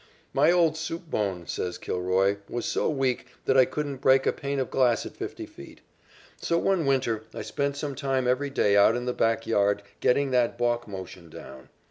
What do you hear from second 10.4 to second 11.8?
balk motion down.